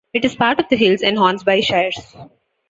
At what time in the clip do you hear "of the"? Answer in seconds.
0.59-0.77